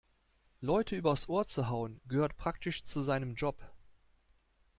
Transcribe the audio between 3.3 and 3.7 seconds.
Job.